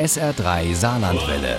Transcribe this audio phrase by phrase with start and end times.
[0.00, 1.58] SR3 Saarlandwelle.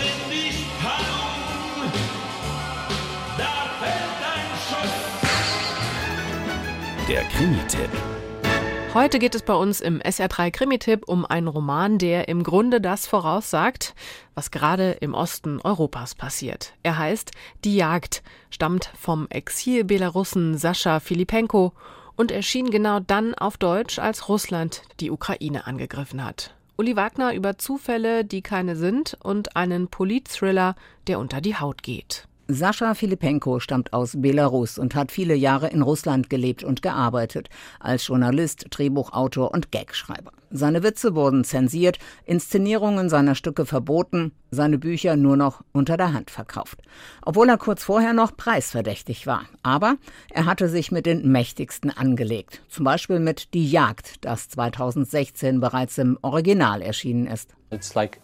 [7.08, 7.90] Der Krimi-Tipp.
[8.96, 13.06] Heute geht es bei uns im SR3 Krimi-Tipp um einen Roman, der im Grunde das
[13.06, 13.94] voraussagt,
[14.34, 16.74] was gerade im Osten Europas passiert.
[16.82, 17.30] Er heißt
[17.64, 21.74] Die Jagd, stammt vom Exil-Belarussen Sascha Filipenko
[22.16, 26.56] und erschien genau dann auf Deutsch, als Russland die Ukraine angegriffen hat.
[26.82, 32.28] Uli Wagner über Zufälle, die keine sind und einen Politthriller, der unter die Haut geht.
[32.54, 38.08] Sascha Filipenko stammt aus Belarus und hat viele Jahre in Russland gelebt und gearbeitet, als
[38.08, 40.32] Journalist, Drehbuchautor und Gagschreiber.
[40.50, 46.30] Seine Witze wurden zensiert, Inszenierungen seiner Stücke verboten, seine Bücher nur noch unter der Hand
[46.30, 46.80] verkauft.
[47.22, 49.46] Obwohl er kurz vorher noch preisverdächtig war.
[49.64, 49.96] Aber
[50.30, 52.62] er hatte sich mit den Mächtigsten angelegt.
[52.68, 57.56] Zum Beispiel mit Die Jagd, das 2016 bereits im Original erschienen ist.
[57.94, 58.20] Like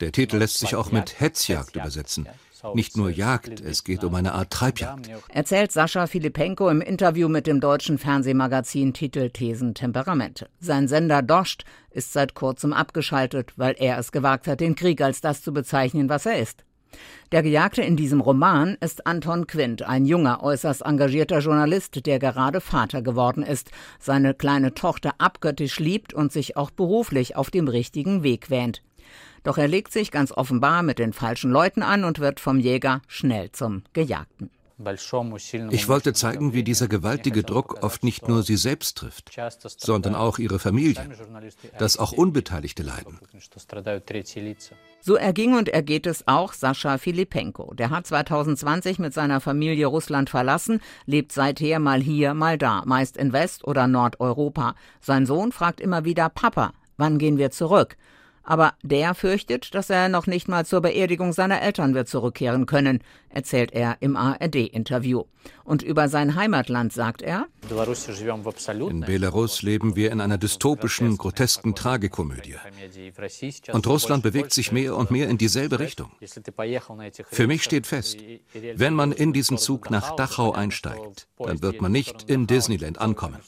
[0.00, 2.28] der Titel lässt sich auch mit Hetzjagd übersetzen.
[2.74, 5.10] Nicht nur Jagd, es geht um eine Art Treibjagd.
[5.28, 10.48] Erzählt Sascha Filipenko im Interview mit dem deutschen Fernsehmagazin Titel Thesen Temperamente.
[10.60, 15.20] Sein Sender Dost ist seit kurzem abgeschaltet, weil er es gewagt hat, den Krieg als
[15.20, 16.64] das zu bezeichnen, was er ist.
[17.32, 22.60] Der Gejagte in diesem Roman ist Anton Quint, ein junger, äußerst engagierter Journalist, der gerade
[22.60, 28.22] Vater geworden ist, seine kleine Tochter abgöttisch liebt und sich auch beruflich auf dem richtigen
[28.22, 28.82] Weg wähnt.
[29.42, 33.02] Doch er legt sich ganz offenbar mit den falschen Leuten an und wird vom Jäger
[33.06, 34.50] schnell zum Gejagten.
[35.70, 39.36] Ich wollte zeigen, wie dieser gewaltige Druck oft nicht nur sie selbst trifft,
[39.76, 41.08] sondern auch ihre Familie,
[41.78, 43.18] dass auch Unbeteiligte leiden.
[45.00, 47.74] So erging und ergeht es auch Sascha Filipenko.
[47.74, 53.16] Der hat 2020 mit seiner Familie Russland verlassen, lebt seither mal hier, mal da, meist
[53.16, 54.76] in West- oder Nordeuropa.
[55.00, 57.96] Sein Sohn fragt immer wieder Papa, wann gehen wir zurück?
[58.48, 63.00] Aber der fürchtet, dass er noch nicht mal zur Beerdigung seiner Eltern wird zurückkehren können,
[63.28, 65.24] erzählt er im ARD-Interview.
[65.64, 67.46] Und über sein Heimatland sagt er:
[68.90, 72.56] In Belarus leben wir in einer dystopischen, grotesken Tragikomödie.
[73.72, 76.10] Und Russland bewegt sich mehr und mehr in dieselbe Richtung.
[77.30, 78.18] Für mich steht fest,
[78.74, 83.38] wenn man in diesen Zug nach Dachau einsteigt, dann wird man nicht in Disneyland ankommen.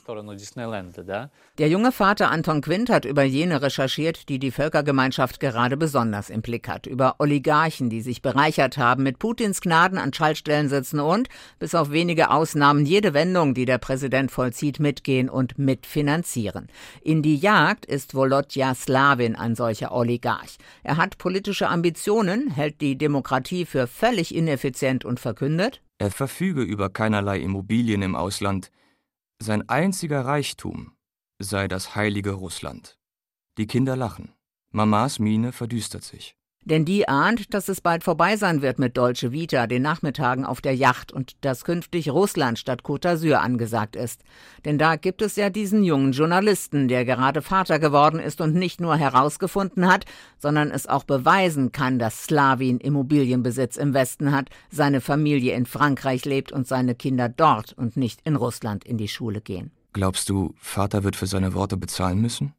[1.59, 4.51] Der junge Vater Anton Quint hat über jene recherchiert, die die
[4.91, 6.87] Völkergemeinschaft gerade besonders im Blick hat.
[6.87, 11.29] Über Oligarchen, die sich bereichert haben, mit Putins Gnaden an Schaltstellen sitzen und,
[11.59, 16.67] bis auf wenige Ausnahmen jede Wendung, die der Präsident vollzieht, mitgehen und mitfinanzieren.
[17.03, 20.59] In die Jagd ist Volodya Slavin ein solcher Oligarch.
[20.83, 26.89] Er hat politische Ambitionen, hält die Demokratie für völlig ineffizient und verkündet, er verfüge über
[26.89, 28.71] keinerlei Immobilien im Ausland.
[29.39, 30.93] Sein einziger Reichtum
[31.39, 32.97] sei das heilige Russland.
[33.59, 34.33] Die Kinder lachen.
[34.73, 36.37] Mamas Miene verdüstert sich.
[36.63, 40.61] Denn die ahnt, dass es bald vorbei sein wird mit Deutsche Vita, den Nachmittagen auf
[40.61, 44.23] der Yacht und dass künftig Russland statt Côte d'Azur angesagt ist.
[44.67, 48.79] Denn da gibt es ja diesen jungen Journalisten, der gerade Vater geworden ist und nicht
[48.79, 50.05] nur herausgefunden hat,
[50.39, 56.27] sondern es auch beweisen kann, dass Slavin Immobilienbesitz im Westen hat, seine Familie in Frankreich
[56.27, 59.71] lebt und seine Kinder dort und nicht in Russland in die Schule gehen.
[59.95, 62.53] Glaubst du, Vater wird für seine Worte bezahlen müssen?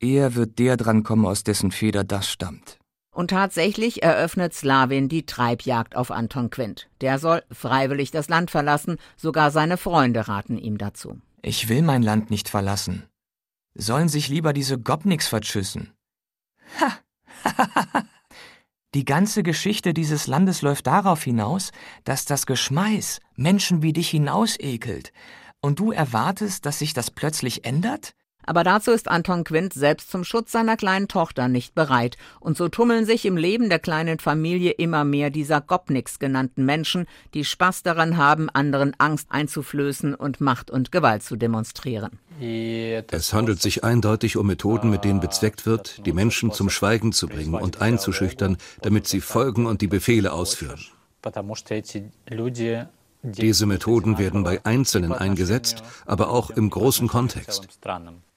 [0.00, 2.78] Er wird der drankommen, aus dessen Feder das stammt.
[3.12, 6.88] Und tatsächlich eröffnet Slavin die Treibjagd auf Anton Quint.
[7.00, 11.20] Der soll freiwillig das Land verlassen, sogar seine Freunde raten ihm dazu.
[11.42, 13.04] Ich will mein Land nicht verlassen.
[13.74, 15.92] Sollen sich lieber diese Gopniks verschüssen.
[16.80, 16.92] Ha!
[18.94, 21.70] Die ganze Geschichte dieses Landes läuft darauf hinaus,
[22.04, 25.12] dass das Geschmeiß Menschen wie dich hinausekelt.
[25.60, 28.14] Und du erwartest, dass sich das plötzlich ändert?
[28.50, 32.16] Aber dazu ist Anton Quint selbst zum Schutz seiner kleinen Tochter nicht bereit.
[32.40, 37.06] Und so tummeln sich im Leben der kleinen Familie immer mehr dieser Gopniks genannten Menschen,
[37.32, 42.18] die Spaß daran haben, anderen Angst einzuflößen und Macht und Gewalt zu demonstrieren.
[42.40, 47.28] Es handelt sich eindeutig um Methoden, mit denen bezweckt wird, die Menschen zum Schweigen zu
[47.28, 50.80] bringen und einzuschüchtern, damit sie folgen und die Befehle ausführen.
[53.22, 57.68] Diese Methoden werden bei Einzelnen eingesetzt, aber auch im großen Kontext.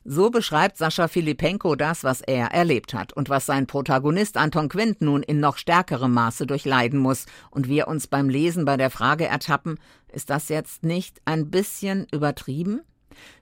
[0.06, 5.02] So beschreibt Sascha Filipenko das, was er erlebt hat und was sein Protagonist Anton Quint
[5.02, 7.26] nun in noch stärkerem Maße durchleiden muss.
[7.50, 9.80] Und wir uns beim Lesen bei der Frage ertappen,
[10.12, 12.82] ist das jetzt nicht ein bisschen übertrieben?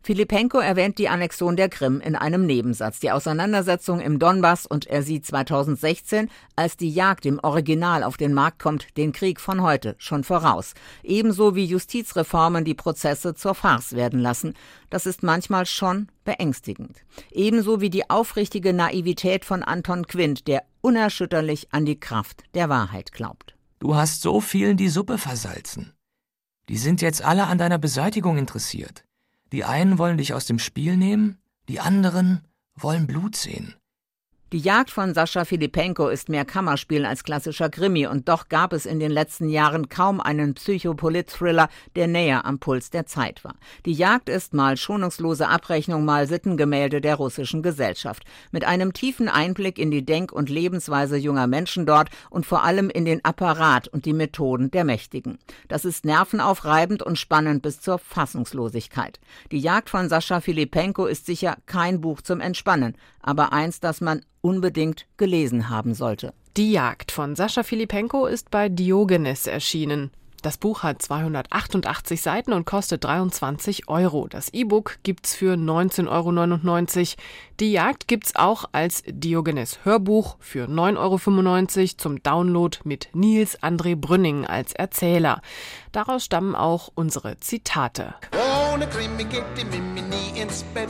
[0.03, 5.03] Filipenko erwähnt die Annexion der Krim in einem Nebensatz, die Auseinandersetzung im Donbass und er
[5.03, 9.95] sieht 2016, als die Jagd im Original auf den Markt kommt, den Krieg von heute
[9.97, 10.73] schon voraus.
[11.03, 14.53] Ebenso wie Justizreformen die Prozesse zur Farce werden lassen.
[14.89, 16.97] Das ist manchmal schon beängstigend.
[17.31, 23.11] Ebenso wie die aufrichtige Naivität von Anton Quint, der unerschütterlich an die Kraft der Wahrheit
[23.11, 23.55] glaubt.
[23.79, 25.93] Du hast so vielen die Suppe versalzen.
[26.69, 29.03] Die sind jetzt alle an deiner Beseitigung interessiert.
[29.51, 31.37] Die einen wollen dich aus dem Spiel nehmen,
[31.67, 33.75] die anderen wollen Blut sehen.
[34.53, 38.85] Die Jagd von Sascha Filipenko ist mehr Kammerspiel als klassischer Krimi und doch gab es
[38.85, 43.55] in den letzten Jahren kaum einen Psychopolit-Thriller, der näher am Puls der Zeit war.
[43.85, 48.25] Die Jagd ist mal schonungslose Abrechnung, mal Sittengemälde der russischen Gesellschaft.
[48.51, 52.89] Mit einem tiefen Einblick in die Denk- und Lebensweise junger Menschen dort und vor allem
[52.89, 55.39] in den Apparat und die Methoden der Mächtigen.
[55.69, 59.21] Das ist nervenaufreibend und spannend bis zur Fassungslosigkeit.
[59.53, 64.25] Die Jagd von Sascha Filipenko ist sicher kein Buch zum Entspannen, aber eins, das man
[64.41, 66.33] unbedingt gelesen haben sollte.
[66.57, 70.11] Die Jagd von Sascha Filipenko ist bei Diogenes erschienen.
[70.41, 74.27] Das Buch hat 288 Seiten und kostet 23 Euro.
[74.27, 77.07] Das E-Book gibt's für 19,99 Euro.
[77.59, 83.95] Die Jagd gibt's auch als Diogenes Hörbuch für 9,95 Euro zum Download mit Nils André
[83.95, 85.41] Brünning als Erzähler.
[85.91, 88.15] Daraus stammen auch unsere Zitate.
[88.73, 90.89] Ohne Krimi geht die Mimi nie ins Bett.